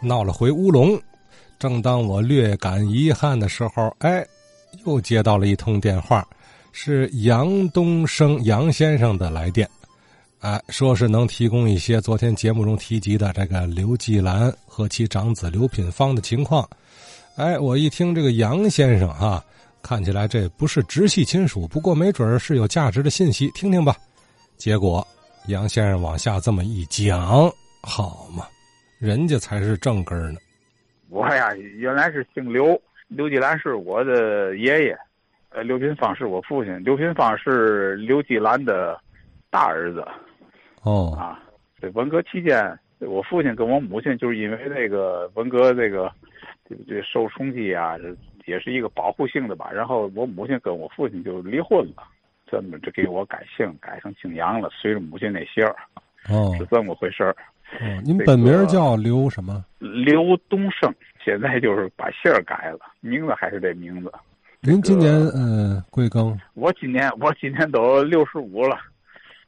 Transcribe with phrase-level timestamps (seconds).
[0.00, 1.00] 闹了回乌龙。
[1.58, 4.24] 正当我略感遗憾的时候，哎，
[4.86, 6.26] 又接到了一通电话，
[6.72, 9.68] 是杨东升杨先生的来电，
[10.38, 16.68] 哎，说是能提供一些昨天节目中提及的这个刘季兰和其长子刘品芳的情况。
[17.34, 19.44] 哎，我一听这个杨先生哈，
[19.82, 23.96] 看起来这不是直系亲属，不过没准是有价值的信息，听听吧。
[24.56, 25.06] 结果
[25.46, 28.46] 杨先生往下这么一讲，好嘛，
[28.98, 30.38] 人家才是正根儿呢。
[31.08, 34.98] 我呀，原来是姓刘，刘继兰是我的爷爷，
[35.50, 36.82] 呃，刘平芳是我父亲。
[36.82, 39.00] 刘平芳是刘继兰的
[39.50, 40.04] 大儿子。
[40.82, 41.16] 哦。
[41.16, 41.40] 啊，
[41.80, 46.12] 这文革期间，我父亲跟我母亲就是因为那个文革这个，
[46.68, 47.00] 这这？
[47.02, 47.96] 受冲击啊，
[48.46, 49.70] 也是一个保护性的吧。
[49.72, 52.02] 然后我母亲跟我父亲就离婚了，
[52.46, 55.76] 这么就给我改姓，改成姓杨了，随着母亲那姓儿。
[56.28, 56.52] 哦。
[56.58, 57.34] 是这么回事儿。
[57.80, 59.64] 哦， 您本名叫刘什么？
[59.78, 60.92] 刘东胜，
[61.24, 64.12] 现在就是把姓儿改了，名字还是这名字。
[64.60, 66.36] 您今年呃贵庚？
[66.54, 68.76] 我今年我今年都六十五了。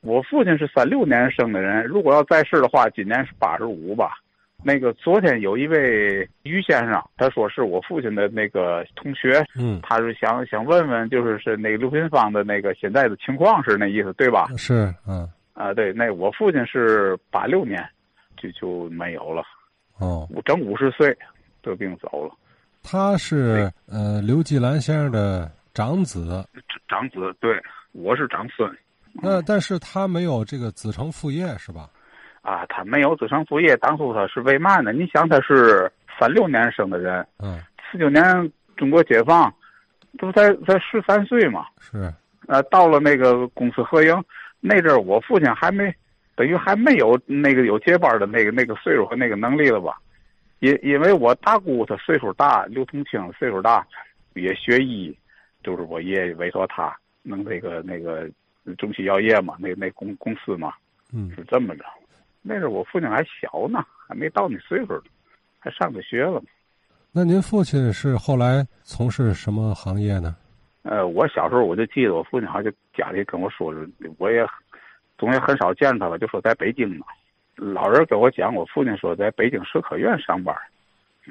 [0.00, 4.12] 我父亲是三六年生的人，如果要在世的话，今年是八十五吧。
[4.62, 14.48] 那个昨天有一位于先生，他说是我父亲的那个同学，嗯，他是想想问问，就是是那个刘品芳的那个现在的情况是那意思对吧？
[14.56, 15.28] 是，嗯。
[15.54, 17.84] 啊，对，那我父亲是八六年。
[18.40, 19.42] 就就没有了，
[19.98, 21.16] 哦，整五十岁
[21.62, 22.34] 得病走了。
[22.82, 26.46] 他是呃刘继兰先生的长子，
[26.88, 27.60] 长子对，
[27.92, 28.70] 我是长孙。
[29.12, 31.90] 那但是他没有这个子承父业是吧？
[32.42, 34.92] 啊，他没有子承父业，当初他是为嘛呢？
[34.92, 38.22] 你想他是三六年生的人，嗯，四九年
[38.76, 39.52] 中国解放，
[40.18, 41.66] 这不才才十三岁嘛。
[41.80, 42.12] 是，
[42.46, 44.24] 呃，到了那个公私合营
[44.60, 45.94] 那阵儿，我父亲还没。
[46.38, 50.00] 等于还没有那个有接班的那个那个岁数和那个能力了吧？
[50.60, 53.84] 因因为我大姑她岁数大，刘同清岁数大，
[54.34, 55.12] 也学医，
[55.64, 58.30] 就是我爷爷委托他弄那个那个
[58.76, 60.72] 中西药业嘛，那那公公司嘛，
[61.12, 61.84] 嗯，是这么着。
[62.40, 65.02] 那时候我父亲还小呢，还没到那岁数呢，
[65.58, 66.40] 还上着学了。
[67.10, 70.36] 那您父亲是后来从事什么行业呢？
[70.82, 73.80] 呃，我小时候我就记得我父亲好像家里跟我说着，
[74.18, 74.46] 我也。
[75.18, 77.04] 总也很少见他了，就说在北京呢。
[77.56, 80.54] 老人跟我讲，我父亲说在北京社科院上班。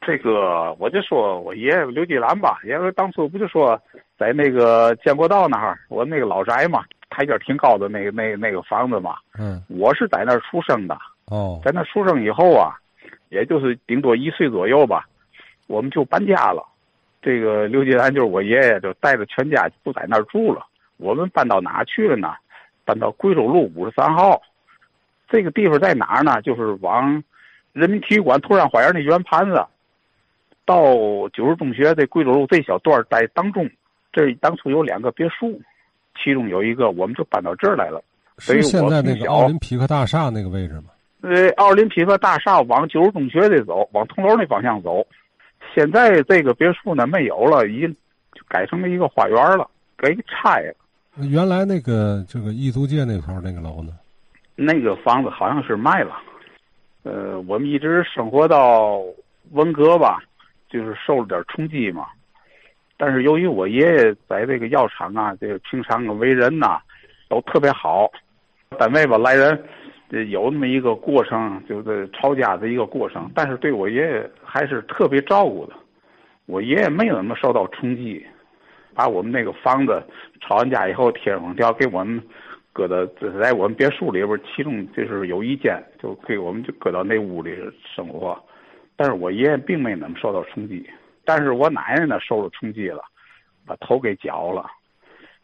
[0.00, 3.80] 这个我就说我爷爷刘继兰吧，因为当初不就说
[4.18, 9.16] 在那个建国道那儿，我那个老宅嘛，台阶挺高的那个那那个房子嘛。
[9.38, 9.62] 嗯。
[9.68, 10.98] 我是在那儿出生的。
[11.26, 11.60] 哦。
[11.62, 12.74] 在那出生以后啊，
[13.28, 15.06] 也就是顶多一岁左右吧，
[15.68, 16.66] 我们就搬家了。
[17.20, 20.66] 这个刘继兰就是我爷爷，就带着全家不在那儿住了。
[20.96, 22.34] 我们搬到哪去了呢？
[22.84, 24.40] 搬到贵州路五十三号，
[25.28, 26.40] 这个地方在哪儿呢？
[26.42, 27.22] 就是往
[27.72, 29.64] 人民体育馆突然花园那圆盘子，
[30.64, 30.84] 到
[31.32, 33.68] 九十中学这贵州路这小段在当中。
[34.12, 35.60] 这当初有两个别墅，
[36.22, 38.00] 其中有一个我们就搬到这儿来了。
[38.38, 40.84] 是现在那个奥林匹克大厦那个位置吗？
[41.22, 45.04] 呃，奥林匹克大厦往九十中学这走，往铜楼那方向走。
[45.74, 47.96] 现在这个别墅呢没有了，已经
[48.46, 49.68] 改成了一个花园了，
[49.98, 50.74] 给拆了。
[51.16, 53.92] 原来那个这个义租界那头那个楼呢？
[54.56, 56.16] 那个房子好像是卖了。
[57.04, 59.00] 呃，我们一直生活到
[59.52, 60.18] 文革吧，
[60.68, 62.06] 就是受了点冲击嘛。
[62.96, 66.80] 但是由于我爷爷在这个药厂啊，这个平常啊为人呐
[67.28, 68.10] 都特别好，
[68.78, 69.64] 单位吧来人
[70.30, 73.30] 有那么一个过程，就是吵架的一个过程。
[73.34, 75.74] 但是对我爷爷还是特别照顾的，
[76.46, 78.24] 我爷爷没怎么受到冲击。
[78.94, 80.02] 把我们那个房子
[80.40, 82.22] 吵完架以后贴封条给我们
[82.72, 83.04] 搁到
[83.40, 87.56] 在我们别墅里边，其中就是有一间就给我们就搁到那屋里
[87.94, 88.40] 生活。
[88.96, 90.88] 但是我爷爷并没怎么受到冲击，
[91.24, 93.02] 但是我奶奶呢受了冲击了，
[93.66, 94.70] 把头给绞了，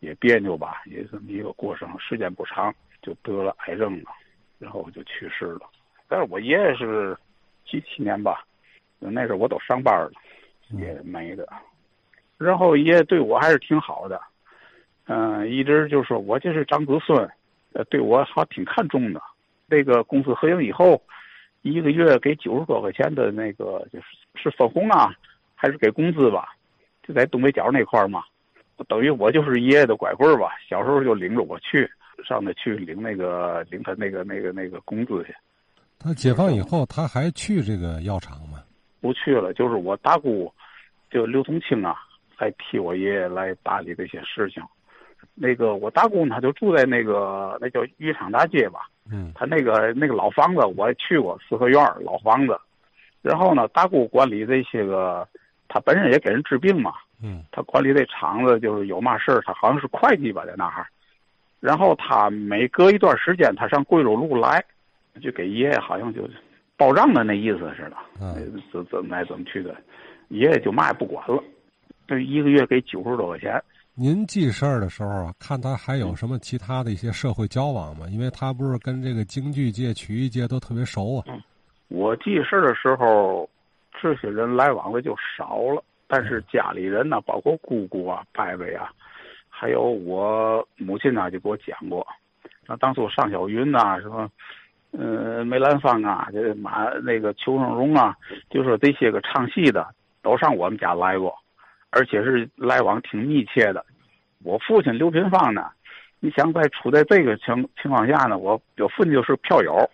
[0.00, 4.10] 也别扭吧，也这么一个过程，时间不长就得了癌症了，
[4.58, 5.60] 然后就去世了。
[6.08, 7.16] 但是我爷爷是
[7.64, 8.44] 七七年吧，
[8.98, 10.12] 那时候我都上班了，
[10.70, 11.48] 也没的。
[12.38, 14.20] 然后爷爷对我还是挺好的，
[15.06, 17.16] 嗯，一直就说我就是长子孙，
[17.72, 19.20] 呃，对我还挺看重的。
[19.68, 21.02] 这个公司合营以后，
[21.62, 25.12] 一个月给九十多块钱的那个，就是是分红啊，
[25.54, 26.54] 还是给工资吧？
[27.02, 28.22] 就在东北角那块儿嘛，
[28.86, 30.50] 等于我就是爷爷的拐棍儿吧。
[30.68, 31.88] 小时候就领着我去
[32.24, 35.34] 上那去领那个领他那个那个那个工资去。
[35.98, 38.62] 他解放以后，他还去这个药厂吗？
[39.00, 40.52] 不去了，就是我大姑，
[41.10, 41.96] 就刘同清啊。
[42.38, 44.62] 来替我爷爷来打理这些事情，
[45.34, 52.58] 那个我大姑她就住在那个那叫渔场大街吧，嗯，他那个那个老房子我也去过四合院老房子，
[53.22, 55.26] 然后呢，大姑管理这些个，
[55.68, 56.92] 他本身也给人治病嘛。
[57.22, 57.42] 嗯。
[57.50, 60.86] 他管理这厂子，就是有嘛事儿，他好像是会计吧，在那儿。
[61.60, 64.62] 然后他每隔一段时间，他上贵州路来，
[65.22, 66.28] 就给爷爷好像就
[66.76, 67.96] 报账的那意思似的。
[68.20, 68.62] 嗯。
[68.70, 69.74] 怎怎么来怎么去的，
[70.28, 71.42] 爷爷就嘛也不管了，
[72.06, 73.62] 这一个月给九十多块钱。
[73.94, 78.06] 您记事儿的时候啊，看他还有什么其他的一些社会交往吗？
[78.10, 81.24] 因为他不是跟这个京剧界、曲艺界都特别熟啊。
[81.28, 81.40] 嗯。
[81.88, 83.48] 我记事儿的时候，
[84.02, 88.90] 这些人来往的就少了，但是家里人呢，包括姑姑啊、伯伯啊，
[89.48, 92.04] 还有我母亲呢，就给我讲过，
[92.66, 94.28] 那当初尚小云呐，什么，
[94.90, 98.16] 呃，梅兰芳啊，这马那个裘盛荣啊，
[98.50, 99.86] 就说这些个唱戏的
[100.22, 101.32] 都上我们家来过，
[101.96, 103.84] 而且是来往挺密切的。
[104.44, 105.70] 我父亲刘平芳呢，
[106.20, 109.88] 你想在处在这个情情况下呢，我我父亲就是票友。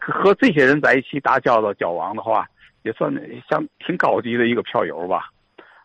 [0.00, 2.46] 和这些人在一起打交道、交往的话，
[2.82, 3.12] 也算
[3.50, 5.28] 像挺高级的一个票友吧。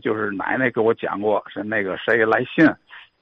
[0.00, 2.66] 就是奶奶给我讲过，是那个谁来信，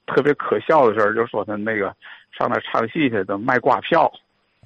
[0.06, 1.94] 特别可笑的事儿，就说他那个
[2.37, 4.12] 上那唱戏去的卖挂票。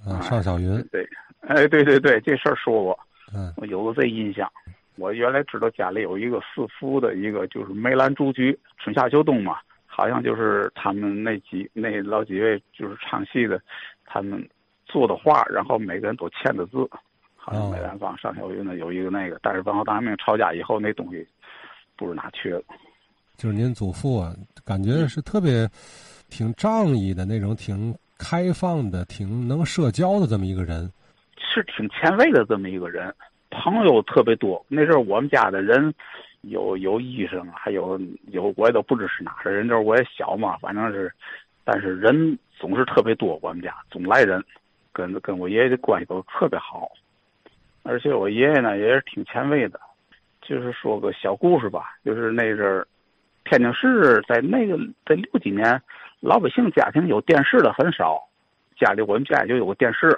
[0.07, 0.83] 啊，尚小云。
[0.91, 1.07] 对，
[1.41, 2.99] 哎，对对对，这事儿说过。
[3.35, 3.53] 嗯。
[3.59, 4.51] 我有个这印象。
[4.97, 13.61] 我原来知道家里有一个四福的一个，就是梅兰竹菊，春夏秋冬嘛，好像就是他们那几那老几位就是唱戏的，
[14.05, 14.49] 他们。
[14.87, 16.87] 做的画，然后每个人都签的字，
[17.35, 21.27] 好像梅兰芳、尚小云呢有一个那个，但是文化大革命抄家以后，那东西
[21.97, 22.63] 不知哪去了。
[23.37, 24.33] 就是您祖父啊，
[24.63, 25.67] 感觉是特别
[26.29, 30.89] 挺仗义的那种，挺开放的，挺能社交的这么一个人，
[31.39, 33.13] 是挺前卫的这么一个人，
[33.55, 34.63] 朋友特别多。
[34.69, 35.95] 那阵儿我们家的人
[36.43, 37.99] 有有医生，还有
[38.33, 41.11] 有我也都不知是哪的人，就是我也小嘛，反正是，
[41.65, 44.45] 但是人总是特别多，我们家总来人。
[44.97, 46.89] 跟跟我爷爷的关系都特别好，
[47.83, 49.81] 而且我爷爷呢也是挺前卫的，
[50.41, 52.87] 就是说个小故事吧，就是那阵儿，
[53.43, 55.83] 天津市在那个在六几年，
[56.21, 58.23] 老百姓家庭有电视的很少，
[58.79, 60.17] 家里我们家就有个电视，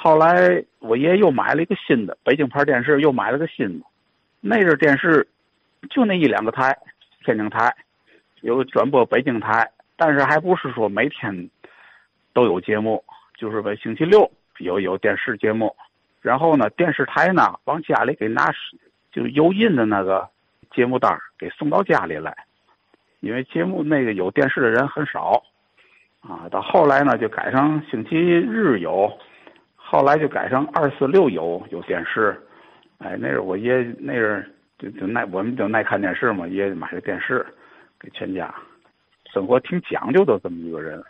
[0.00, 3.86] 后来我爷爷又买了一个新的北京牌电视，又买了个新的，
[4.40, 5.26] 那阵电视
[5.90, 6.76] 就那一两个台，
[7.24, 7.74] 天津台，
[8.42, 11.50] 有转播北京台，但是还不是说每天
[12.32, 13.02] 都有节目。
[13.36, 14.28] 就是星期六
[14.58, 15.72] 有有电视节目，
[16.20, 18.52] 然后呢，电视台呢往家里给拿，
[19.12, 20.28] 就油印的那个
[20.74, 22.36] 节目单给送到家里来，
[23.20, 25.40] 因为节目那个有电视的人很少，
[26.20, 29.08] 啊，到后来呢就改成星期日有，
[29.90, 32.38] 后来就改成二四六有有电视，
[32.98, 34.44] 哎，那是我爷那是
[34.78, 37.46] 就就耐我们就耐看电视嘛，爷爷买个电视
[37.98, 38.54] 给全家，
[39.32, 41.02] 生活挺讲究的这么一个人。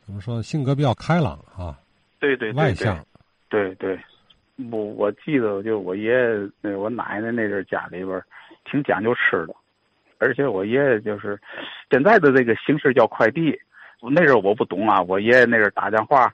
[0.00, 0.40] 怎么说？
[0.42, 1.76] 性格比较开朗啊，
[2.18, 3.04] 对对外向，
[3.50, 3.98] 对对。
[4.70, 8.18] 我我记得，就我爷爷那我奶奶那阵家里边
[8.64, 9.54] 挺讲究吃的，
[10.16, 11.38] 而且我爷爷就是
[11.90, 13.54] 现在的这个形式叫快递。
[14.10, 16.32] 那阵我不懂啊，我爷爷那阵打电话，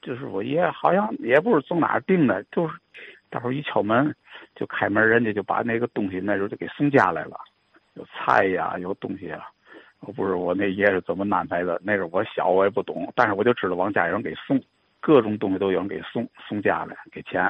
[0.00, 2.74] 就是我爷爷好像也不是从哪儿订的，就是
[3.30, 4.14] 到时候一敲门
[4.54, 7.36] 就开门，人家就把那个东西那时候就给送家来了，
[7.94, 9.48] 有菜呀，有东西啊。
[10.00, 11.80] 我不是我那爷是怎么安排的？
[11.84, 14.60] 那时候我小，我也不懂，但是我就知道往家有人给送，
[14.98, 17.48] 各种东西都有人给送，送家来给钱。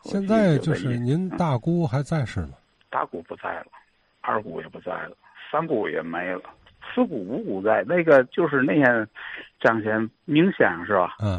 [0.00, 2.54] 现在就是您大姑还在世吗？
[2.88, 3.66] 大姑不在了，
[4.22, 5.16] 二姑也不在了，
[5.52, 6.42] 三姑也没了，
[6.94, 7.84] 四姑五姑在。
[7.86, 9.06] 那个就是那天
[9.60, 11.16] 张先明先生是吧？
[11.20, 11.38] 嗯。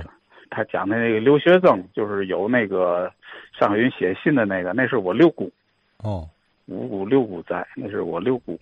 [0.55, 3.11] 他讲的那个留学生，就是有那个
[3.59, 5.51] 上云写信的那个，那是我六姑。
[5.97, 6.27] 哦。
[6.67, 8.57] 五姑六姑在，那是我六姑。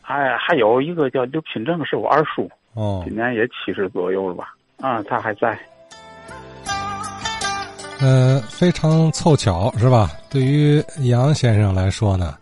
[0.00, 4.54] 还，还有一个叫刘品正，是我二叔，哦，今年也七十左右了吧？
[4.80, 5.58] 啊，他还在。
[8.00, 10.08] 呃，非常凑巧，是吧？
[10.30, 12.34] 对于杨先生来说呢，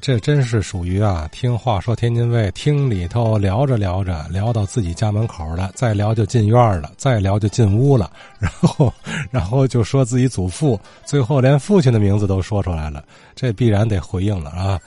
[0.00, 8.92] 这真是属于啊，听话说天津卫，听里头聊着聊着，聊到自己家门口了，再聊就进院了，再聊就进屋了，然后，
[9.30, 13.04] 然后就说自己祖父，最后连父亲的名字都说出来了，
[13.36, 14.80] 这必然得回应了啊。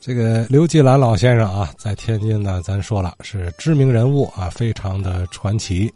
[0.00, 5.92] 这个刘继兰老先生啊，在天津呢，咱说了是知名人物啊，非常的传奇。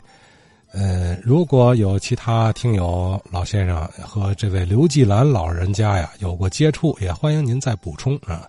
[0.73, 8.49] 嗯，如果有其他听友老先生和这位刘继兰老人家呀有过接触，也欢迎您再补充啊。